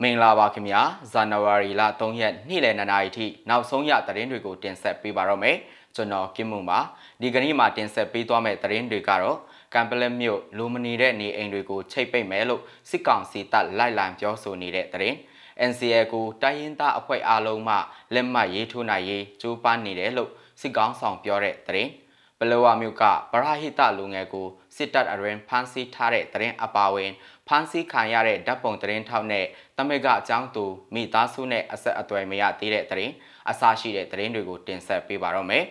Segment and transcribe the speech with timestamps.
[0.00, 0.80] မင်္ဂလာပါခင်ဗျာ
[1.12, 5.56] ဇန်နဝါရီလ3ရက်နေ့လယ်2နာရီထိနောက်ဆုံးရသတင်းတွေကိုတင်ဆက်ပေးပါတော့မယ်
[5.94, 6.80] ကျွန်တော်ကင်မွန်ပါ
[7.20, 9.38] ဒီကနေ့မှာတင်ဆက်ပေးသွားမယ့်သတင်းတွေကတော့
[9.74, 15.16] ကမ်ပလက်မြို့လူမနီတဲ့နေအိမ်တွေကိုချိတ်ပိတ်မယ်လို့စစ်ကောင်စီတပ်လိုက်လံပြောဆိုနေတဲ့သတင်း
[15.70, 17.76] NCA ကိုတိုင်းရင်းသားအဖွဲ့အားလုံးမှ
[18.14, 20.30] လက်မှတ်ရေးထိုးနိုင်ရေးကြိုးပမ်းနေတယ်လို့
[20.60, 21.90] စစ်ကောင်ဆောင်ပြောတဲ့သတင်း
[22.44, 24.46] ပလောဝမြို့ကပရဟိတလူငယ်ကို
[24.76, 27.10] စစ်တပ်အရင်ဖမ်းဆီးထားတဲ့တရင်အပါဝင်
[27.48, 33.12] ဖမ်းဆီးခံရတဲ့ဓာတ်ပုံတရင်ထောက်နဲ့တမက်ကအကြောင်းသူမိသားစုနဲ့အဆက်အသွယ်မရသေးတဲ့တရင်
[33.50, 35.64] အစရှိတဲ့တရင်တွေကိုတင်ဆက်ပေးပါတော့မယ်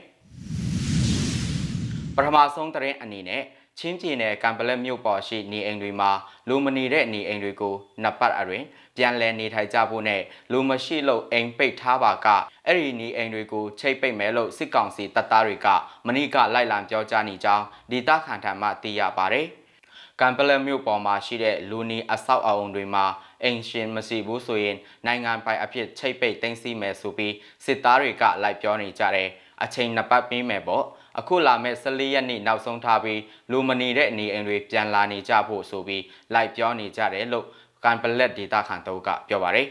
[2.16, 3.44] ပထမဆုံးတရင်အနေနဲ့
[3.80, 6.12] ချင်းပြည်နယ်ကံပလက်မြို့ပေါ်ရှိနေအိမ်တွေမှာ
[6.48, 8.66] လူမနေတဲ့နေအိမ်တွေကိုနှစ်ပတ်အရင်
[9.02, 12.28] ပြန်လည်နေထိုင်ကြဖို့နဲ့လူမရှိလို့အိမ်ပိတ်ထားပါက
[12.68, 15.68] အဲ့ဒီနေအိမ်တွေကိုချိတ်ပိတ်မယ်လို့စစ်ကောင်စီတပ်သားတွေက
[16.05, 19.48] မနေ့ကလိုက်လံပြောကြားနေကြောင်းဒေသခံထံမှသိရပါတယ်။
[20.20, 23.05] ကံပလက်မြို့ပေါ်မှာရှိတဲ့လူနီအဆောက်အအုံတွေမှာ
[23.44, 27.34] အိမ်ရှင်မရှိဘူးဆိုရင်နိုင်ငံပိုင်အဖြစ်ချိတ်ပိတ်သိမ်းဆီးမယ်ဆိုပြီး
[27.66, 29.29] စစ်သားတွေကလိုက်ပြောနေကြတယ်။
[29.63, 30.85] အချိန်နှစ်ပတ်ပြီးမယ်ပေါ့။
[31.20, 37.46] အခုလာမဲ့14ရက်နေ့နောက်ဆုံးထားပြီးလူမနေတဲ့အနေအိမ်တွေပြန်လာနေကြဖို့ဆိုပြီးလိုက်ပြောနေကြတယ်လို့
[37.84, 39.68] ကန်ပလက်ဒေတာခန်တုကပြောပါတယ်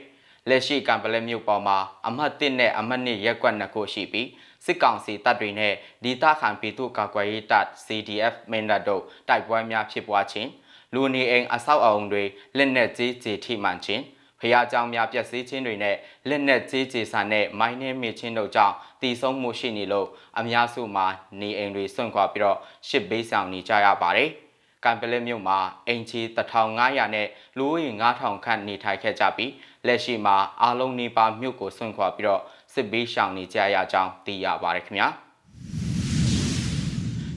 [0.49, 4.29] လက်ရှိကံပလက်မြို့ပေါ်မှာအမှတ်1နဲ့အမှတ်2ရက်ကွက်နှစ်ခုရှိပြီး
[4.65, 10.51] စစ်ကောင်စီတပ်တွေနဲ့ဒေသခံပြည်သူ့ကာကွယ်ရေးတပ် CDF မင်းတပ်တို့တိုက်ပွဲများဖြစ်ပွားခြင်း
[10.95, 12.25] လူနေအိမ်အဆောက်အအုံတွေ
[12.57, 14.03] လက်နက်ကြီးကြေထိမှန်ခြင်း
[14.41, 15.97] ဖျားကြောင်များပျက်စီးခြင်းတွေနဲ့
[16.29, 20.09] လက်နက်ကြီးကြေဆန်တဲ့မိုင်းနှင်းမြစ်ချင်းတို့ကြောင့်တည်ဆုံးမှုရှိနေလို့
[20.39, 21.07] အများစုမှာ
[21.41, 22.59] နေအိမ်တွေစွန့်ခွာပြီးတော့
[22.89, 24.31] ရှစ်ဘေးဆောင်နေကြရပါတယ်။
[24.85, 27.27] ကံပလက်မြို့မှာအင်ချီ1500နဲ့
[27.59, 29.53] လူဦးရေ9000ခန့်နေထိုင်ခဲ့ကြပြီး
[29.87, 32.43] လက်ရှိမှာအားလုံးနေပါမြို့ကိုစွန့်ခွာပြီးတော့
[32.73, 35.09] စစ်ဘေးရှောင်နေကြရကြောင်းသိရပါတယ်ခင်ဗျာ။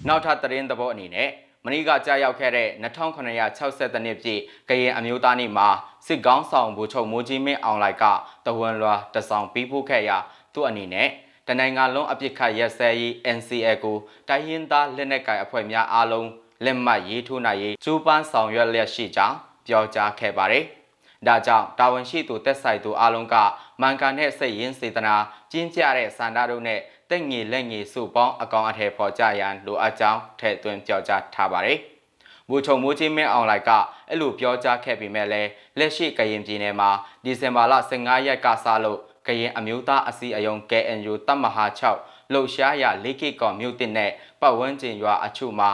[0.08, 1.30] နောက်ထပ်သတင်းသဘောအနေနဲ့
[1.66, 5.68] မနေ့ကကြာရောက်ခဲ့တဲ့2960နှစ်ပြည့်ကရင်အမျိုးသားနေ့မှာ
[6.08, 8.04] စစ်ကောင်းဆောင်ဘူချုပ်မိုးကြီးမင်းအောင်လိုက်က
[8.46, 10.18] တဝန်လွာတဆောင်ပြီးဖို့ခဲ့ရာ
[10.54, 11.10] သူ့အနေနဲ့
[11.48, 13.98] တနိုင်ငံလုံးအပြစ်ခတ်ရက်စဲရေး NCA ကို
[14.30, 16.28] တိုင်းရင်းသားလက်နက်ကိုင်အဖွဲ့များအားလုံး
[16.66, 19.38] လက်မှတ်ရေးထိုးနိုင်ရေးကျူးပန်းဆောင်ရွက်လျက်ရှိကြောင်း
[19.68, 20.64] ပြောကြားခဲ့ပါတယ်။
[21.28, 23.36] ဒါကြောင့်တာဝန်ရှိသူတက်ဆိုင်သူအားလုံးက
[23.82, 25.16] မန်ကန်တဲ့စိတ်ရင်းစေတနာ
[25.52, 26.80] ကျင်းပြတဲ့စန္ဒတို့နဲ့
[27.10, 31.80] တက်ငီလက်ငီစုပေါင်းအကောင်အထည်ဖော်ကြရန်လိုအပ်ကြောင်းထည့်သွင်းပြောကြားထားပါတယ်။
[32.50, 33.72] ဘူချုံမိုးချင်းမင်းအောင်လိုက်က
[34.10, 36.90] အဲ့လိုပြောကြားခဲ့ပေမဲ့လည်းလက်ရှိကရင်ပြည်နယ်မှာ
[37.24, 45.72] ဒီဇင်ဘာလ15ရက်ကစလို့ကရင်အမျိုးသားအစည်းအရုံး KNU တပ်မဟာ6လှုပ်ရှားရလေးကိကော်မြို့တင်နဲ့ပတ်ဝန်းကျင်ရွာအချို့မှာ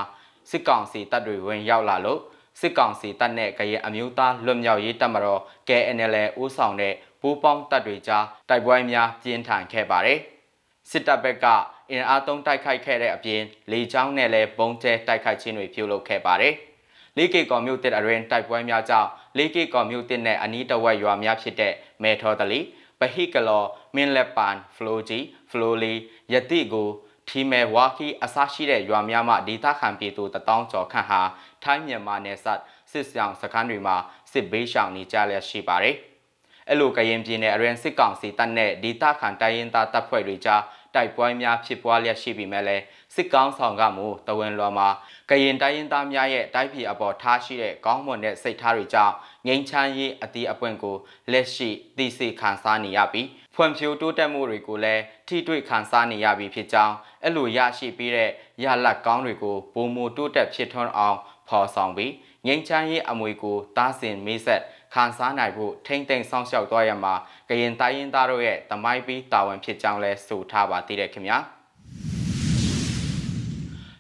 [0.50, 2.20] စစ်ကောင်စီတပ်တွေဝင်ရောက်လာလို့
[2.60, 10.20] စစ်ကောင်စီတပ်နဲ့ကရင်အမျိုးသားလွတ်မြောက်ရေးတပ်မတော် KNL ဦးဆောင်တဲ့ပူးပေါင်းတပ်တွေကြားတိုက်ပွဲများပြင်းထန်ခဲ့ပါတယ်။
[10.90, 11.46] စစ်တပ်ဘက်က
[11.90, 16.54] အင်အားသုံးတိုက်ခိုက်ခဲ့တဲ့အပြင်လေကြောင်းနဲ့လည်းပုံကျဲတိုက်ခိုက်ခြင်းတွေပြုလုပ်ခဲ့ပါတယ်။
[17.18, 21.74] လေးကေကော်မြို့တစ်အရင်တိုက်ပွဲများကြောင့်လေးကေကော်မြို့တစ်နဲ့အနီးတစ်ဝက်ရွာများဖြစ်တဲ့
[22.04, 22.60] မဲထော်တလီ
[23.00, 23.64] ပဟိကလော
[23.96, 25.94] မင်းလက်ပန်ဖလိုဂျီဖလိုလီ
[26.34, 26.90] ယတိကို
[27.30, 31.22] ထီမဲဝါကီအစရှိတဲ့ရွာများမှဒေသခံပြည်သူတထောင်ကျော်ခန့်ဟာ
[31.64, 32.60] ထိုင်းမြန်မာနယ်စပ်
[32.92, 33.96] စစ်ဆောင်စခန်းတွေမှာ
[34.32, 35.96] စစ်ဘေးရှောင်နေကြလျက်ရှိပါတယ်။
[36.70, 40.62] အဲ့လိုကရင်ပြည်နယ်အရင်စစ်ကောင်စီတပ်နဲ့ဒေသခံတိုင်းရင်းသားတပ်ဖွဲ့တွေကြား
[40.96, 42.84] တိုက်ပွဲများဖြစ်ပွားလျက်ရှိပေမဲ့လည်း
[43.16, 44.88] စစ်ကောင်းဆောင်ကမူတဝန်လွာမှာ
[45.30, 49.14] ကရင်တိုင်းရင်းသားများရဲ့တိုက်ပြည်အပေါ်ထားရှိတဲ့ကောင်းမွန်တဲ့စိတ်ထားတွေကြောင့်
[49.48, 50.96] ငိမ့်ချမ်းရေးအတီးအပွင့်ကို
[51.32, 58.32] လက်ရှိသိစေခံစားနေရပြီးဖွံ့ဖြိုးတိုးတက်မှုတွေကိုလည်းထိတွေ့ခံစားနေရပြီဖြစ်ကြောင်းအဲ့လိုရရှိပြီးတဲ့
[58.64, 61.18] ရလက်ကောင်းတွေကိုပုံမူတိုးတက်ဖြစ်ထွန်းအောင်
[61.48, 62.14] ဖော်ဆောင်ပြီး
[62.46, 64.62] ငိမ့်ချမ်းရေးအမွေကိုတားဆင်မေးဆက်
[64.94, 67.14] ခံစားနိုင်ဖို့ထိမ့်သိမ့်ဆောင်ရှောက်သွားရမှာ
[67.50, 71.38] ကရင်တိုင်းရင်းသားတို့ရဲ့တမိုင်းပြီးတာဝန်ဖြစ်ကြောင်းလဲဆိုထားပါသေးတယ်ခင်ဗျာ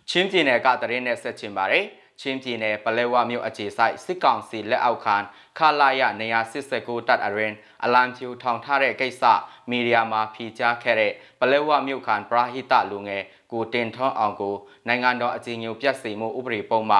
[0.09, 1.85] ချင်းပြည်နယ်ကတရင်နဲ့ဆက်ချင်ပါတယ်
[2.21, 5.17] ချင်းပြည်နယ်ပလဲဝမြို့အခြေဆိုင်စစ်ကောင်စီလက်အောက်ခံ
[5.57, 9.23] ခလာရနေရာ89တပ်အရင်အလံဖြူထောင်ထားတဲ့ကိစ္စ
[9.69, 14.55] မီဒီယာမှာဖြေကြားခဲ့တဲ့ပလဲဝမြို့ခံပရာဟိတလူငယ်ကိုတင်ထွန်းအောင်ကို
[14.87, 16.99] နိုင်ငံတော်အကြီးအကျယ်ပြတ်စီမှုဥပဒေပုံမှ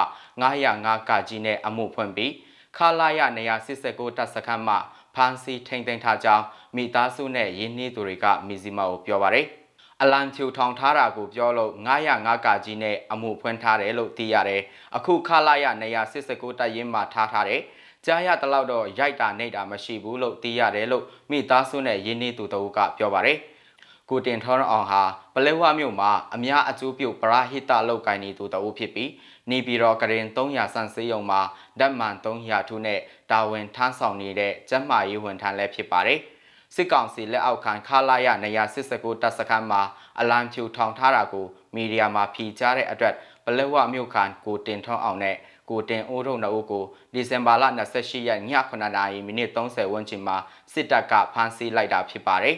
[0.58, 2.32] 905ကကြီးနဲ့အမှုဖွင့်ပြီး
[2.76, 4.76] ခလာရနေရာ89တပ်စခန်းမှ
[5.14, 6.44] ဖမ်းဆီးထိန်သိမ်းထားကြောင်း
[6.76, 9.46] မိသားစုနဲ့ရင်းနှီးသူတွေကမီဇီမာကိုပြောပါတယ်။
[10.02, 11.72] အလံဖြူထောင်ထားတာကိုပြောလို့
[12.08, 14.62] 905ကကြီးနဲ့အမှုဖွင့်ထားတယ်လို့သိရတယ်။
[14.96, 17.60] အခုခလာရနေရာ89တပ်ရင်းမှာထားထားတယ်။
[18.06, 23.38] ကြားရတလောက်တော့ရိုက်တာနေတာမရှိဘူးလို့သိရတယ်လို့မိသားစုနဲ့ရင်းနှီးသူတို့ကပြောပါတယ်။
[24.10, 25.02] ကိုတင်ထောင်းအောင်ဟာ
[25.34, 29.10] ပလဲဝမြို့မှာအများအကျိုးပြုပရာဟိတလောက်ကိုင်းနေသူတအုပ်ဖြစ်ပြီး
[29.50, 31.40] နေပြည်တော်ကရင်300စံစေးရုံမှာ
[31.80, 36.20] ဓာတ်မှန်300ထုနဲ့တာဝန်ထမ်းဆောင်နေတဲ့ကျန်းမာရေးဝန်ထမ်းလည်းဖြစ်ပါတယ်။
[36.74, 39.82] စစ်ကောင်စီလက်အောက်ခံခလာရနေရာစစ်စကူတပ်စခန်းမှာ
[40.20, 43.14] အလံဖြူထောင်ထားတာကိုမီဒီယာမှာဖြီးကြားတဲ့အတွက်
[43.44, 45.36] ပလဲဝမြို့ခံကိုတင်ထောင်းအောင်နဲ့
[45.70, 47.64] ကိုတင်အိုးတို့နှစ်ဦးကိုဒီဇင်ဘာလ
[47.96, 50.36] 28ရက်ည9:00နာရီမိနစ်30ဝန်းကျင်မှာ
[50.72, 52.56] စစ်တပ်ကဖမ်းဆီးလိုက်တာဖြစ်ပါတယ်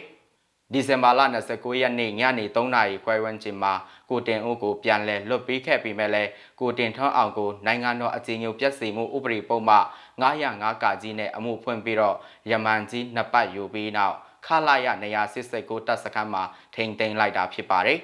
[0.73, 1.21] ဒီဇင်ဘာလ
[1.51, 3.73] 29ရက်နေ့ညနေ3:00နာရီခွဲဝန်းကျင်မှာ
[4.09, 6.23] ကိုတင်အိုးကိုပြန်လည်လွတ်ပေးခဲ့ပြီးမဲ့လဲ
[6.59, 9.77] ကိုတင်ထွန်းအောင်ကိုနိုင်ငံတော်အကြီးအကျယ်ပြည့်စုံမှုဥပဒေပုံမှ
[10.21, 12.17] 905ကကြီးနဲ့အမှုဖွင့်ပြီးတော့
[12.51, 14.15] ရမန်ကြီးနှစ်ပတ်ယူပြီးနောက်
[14.45, 16.43] ခလာရနေရာစစ်စိတ်ကိုတပ်စခန်းမှာ
[16.75, 17.99] ထိန်သိမ်းလိုက်တာဖြစ်ပါတယ်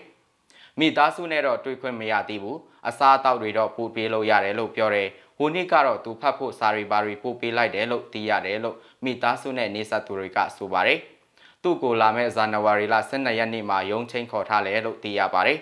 [0.80, 11.00] မိသားစုနဲ့တော့တွေ့ခွင့်မရသေးဘူးအစားအသောက်တွေတော့ပို့ပေးလို့ရတယ်လို့ပြောတယ်ဟိုနေ့ကတော့သူဖတ်ဖို့စာရီပါရီပို့ပေးလိုက်တယ်လို့သိရတယ်လို့မိသားစုနဲ့နေဆက်သူတွေကဆိုပါတယ်
[11.64, 15.60] သူ့ကိုလာမဲ့ဇန်နဝါရီလ12ရက်နေ့မှာရုံးချင်းခေါ်ထားတယ်လို့သိရပါတယ်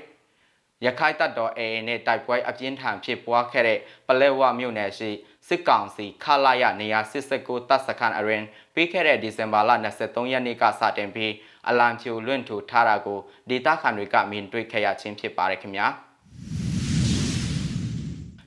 [0.86, 5.10] ရခိုင်တပ်တော် AA နဲ့တိုက်ပွဲအပြင်းထန်ဖြစ်ပွားခဲ့တဲ့ပလဲဝမြို့နယ်ရှိ
[5.48, 9.72] စစ်ကောင်စီခလာရနေရာစစ်စကိုတပ်စခန်းအရင်ပြီးခဲ့တဲ့ဒီဇင်ဘာလ
[10.04, 11.34] 23ရက်နေ့ကစတင်ပြီး
[11.70, 15.88] အလံဖြူလွင့်ထူထားတာကိုဒေတာခန်တွေကမြင်တွေ့ခဲ့ရခြင်းဖြစ်ပါတယ်ခင်ဗျာ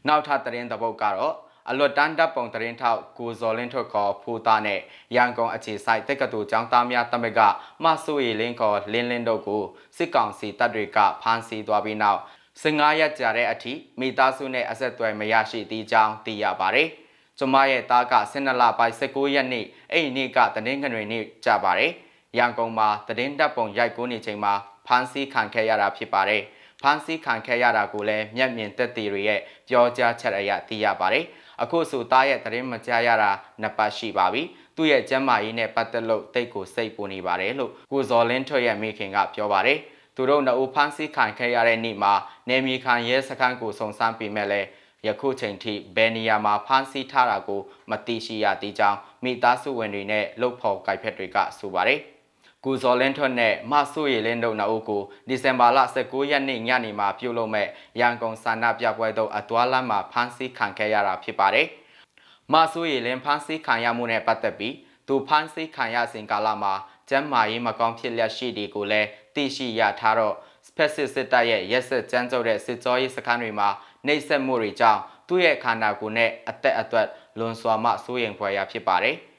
[0.08, 1.34] နောက်ထပ်သတင်းသဘောက်ကတော့
[1.68, 4.80] အလွတ်တန်းတပ်ပုံတရင်ထောက်ကိုဇော်လင်းထွတ်ခေါ်ဖူသားနဲ့
[5.16, 7.40] ရန်ကုန်အခြေဆိုင်တက္ကသိုလ်ကျောင်းသားများတမက
[7.84, 9.62] မဆိုရီလင်းခေါ်လင်းလင်းတို့ကို
[9.96, 12.20] စစ်ကောင်စီတပ်တွေကဖမ်းဆီးသွားပြီးနောက်
[12.62, 16.88] 15ရက်ကြာတဲ့အထိမိသားစုနဲ့အဆက်အသွယ်မရရှိသေးကြောင်းသိရပါတယ်။
[17.38, 21.92] ကျမရဲ့သားက12လပိုင်း19ရက်နေ့အဲ့ဒီနေ့ကတနင်္ဂနွေနေ့ကြာပါတယ်။
[22.38, 24.54] ရန်ကုန်မှာတည်င်းတပ်ပုံရိုက်ကူးနေချိန်မှာ
[24.86, 26.42] ဖမ်းဆီးခံခဲ့ရတာဖြစ်ပါတယ်။
[26.82, 31.24] ဖမ်းဆီးခံခဲ့ရတာကိုလည်းမျက်မြင်သက်သေတွေရဲ့ပြောကြားချက်အရသိရပါတယ်။
[31.62, 33.30] အခုဆိုသားရဲ့တရင်မကြားရတာ
[33.60, 34.42] နှစ်ပတ်ရှိပါပြီ။
[34.76, 39.78] သူ့ရဲ့ကျမ်းမာရေးနဲ့ပတ်သက်လို့တိတ်ကိုစိတ်ပူနေပါတယ်လို့ကိုဇော်လင်းထွတ်ရဲ့မိခင်ကပြောပါတယ်။
[40.16, 42.14] သူတို့နှစ်ဦးဖမ်းဆီးခံခဲ့ရတဲ့နေ့မှာ
[42.48, 44.60] နေမီခံရဲစခန်းကိုစုံစမ်းပြီးမဲ့လဲ
[45.06, 47.60] ယခုချိန်ထိဘယ်နေရာမှာဖမ်းဆီးထားတာကို
[47.90, 52.00] မသိရှိရသေးကြောင်းမိသားစုဝင်တွေနဲ့လှုပ်ဖော်ကြိုက်ဖက်တွေကဆိုပါတယ်။
[52.64, 57.68] ကူဇော်လင်းထွတ်နဲ့မဆုရီလင်းတို့နှစ်ဦးကိုဒီဇင်ဘာလ19ရက်နေ့ညနေမှာပြုလုပ်မဲ့
[58.00, 61.66] ရန်ကုန်စာနာပြပွဲသို့အသွာလမ်းမှာဖမ်းဆီးခံခဲ့ရတာဖြစ်ပါတယ်။
[62.52, 64.74] မဆုရီလင်းဖမ်းဆီးခံရမှုနဲ့ပတ်သက်ပြီး
[65.08, 66.74] သူဖမ်းဆီးခံရစဉ်ကာလမှာ
[67.10, 70.34] ကျမ်းမာရေးမကောင်းဖြစ်လျက်ရှိဒီကိုလည်းသိရှိရထားတော့
[70.68, 73.68] specific စစ်တပ်ရဲ့ရက်ဆက်ကြမ်းကြုတ်တဲ့စစ်ကြောရေးစခန်းတွေမှာ
[74.06, 77.06] နှိပ်စက်မှုတွေကြောင့်သူ့ရဲ့ခန္ဓာကိုယ်နဲ့အသက်အသွက်
[77.38, 79.16] လွန်စွာမှစိုးရိမ်ဖွယ်ရာဖြစ်ပါတယ်။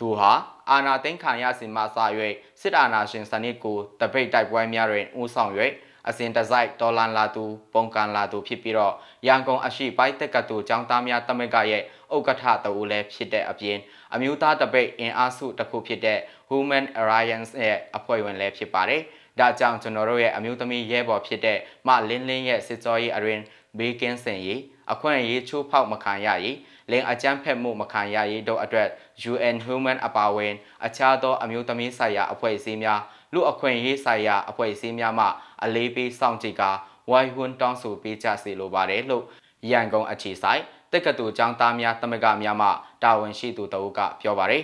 [0.00, 0.32] သူဟာ
[0.70, 1.84] အာနာသိန်းခံရစဉ်မှစ၍
[2.60, 5.52] စစ်အာဏာရှင်စနစ်ကိုတပိတ်တိုက်ပွဲများတွင်ဦးဆောင်၍
[6.08, 7.44] အစဉ်တစိုက်ဒေါ်လန်လာသူ
[7.74, 8.94] ပုံကန်လာသူဖြစ်ပြီးတော့
[9.26, 11.82] ရန်ကုန်အရှိပိုင်းတက်ကတူចောင်းသားများတမက်ကရဲ့
[12.14, 13.78] ဥက္ကဋ္ဌတဦးလည်းဖြစ်တဲ့အပြင်
[14.14, 16.18] အမျိုးသားတပိတ်အင်အားစုတစ်ခုဖြစ်တဲ့
[16.50, 19.02] Human Alliance ရဲ့အဖွဲ့ဝင်လည်းဖြစ်ပါတယ်။
[19.38, 23.42] ဒါကြောင့်ကျွန်တော်တို့ရဲ့အမျိုးသမီးရဲဘော်ဖြစ်တဲ့မလင်းလင်းရဲ့စစ်ကြောရေးအရင်
[23.78, 24.60] ဘေးကင်းစင်ရေး
[24.92, 26.56] အခွင့်အရေးချိုးဖောက်မခံရရေး
[26.90, 28.88] လင်အကြမ်းဖက်မှုမခံရရေးတို့အတွက်
[29.32, 30.54] UN Human အပါအဝင်
[30.86, 33.00] အခြားသောအမျိုးသမီးဆိုင်ရာအဖွဲ့အစည်းများ
[33.32, 35.26] လူအခွင့်အရေးဆိုင်ရာအဖွဲ့အစည်းများမှ
[35.64, 36.70] အလေးပေးစောင့်ကြည့်ကာ
[37.10, 39.24] ဝိုင်းဝန်းတောင်းဆိုပေးကြစေလိုပါတယ်လို့
[39.70, 40.62] ရန်ကုန်အခြေဆိုင်
[40.92, 42.68] တက္ကသိုလ်ကျောင်းသားများတမကများမှ
[43.02, 44.62] တာဝန်ရှိသူတအုပ်ကပြောပါတယ်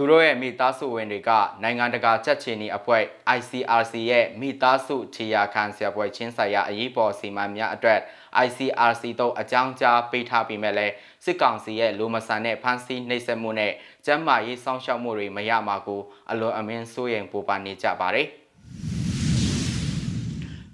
[0.00, 1.30] သူတို့ရဲ့မိသားစုဝင်တွေက
[1.62, 3.02] နိုင်ငံတကာချက်ချင်းဤအဖွဲ့
[3.36, 8.00] ICRC ရဲ့မိသားစုခြေရာခံဆရာပွဲချင်းဆိုင်ရာအရေးပေါ်စီမံများအတွက်
[8.46, 10.86] ICRC တို့အကြောင်းကြားပေးထားပြီးမဲ့လဲ
[11.24, 13.72] စစ်ကောင်စီရဲ့လူမဆန်တဲ့ဖမ်းဆီးနှိပ်စက်မှုနဲ့
[14.06, 18.26] ကျန်းမာရေးစောင့်ရှောက်မှုတွေမရမှာကိုအလွန်အမင်းစိုးရိမ်ပူပန်နေကြပါတယ်။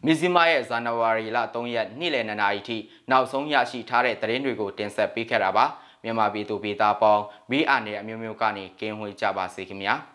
[0.05, 2.79] မီဇီမာရဲ့ဇန်နဝါရီလ3ရက်နေ့လယ်2နာရီထိ
[3.11, 5.67] နောက်ဆုံးရရှိထားတဲ့သတင်းတွေကိုတင်ဆက်ပေးခဲ့တာပါ
[6.05, 9.95] မြန်မာပြည်သူပြည်သားပေါင်းမိအာနယ်အမျိုးမျိုးကနေကင်းဝေးကြပါစေခင်ဗျာ။